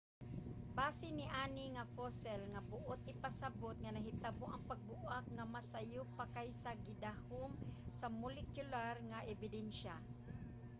[0.77, 6.25] base niani nga fossil nga buot ipasabot nga nahitabo ang pagbuak nga mas sayo pa
[6.35, 7.51] kaysa sa gidahom
[7.99, 9.95] sa molekular nga ebidensya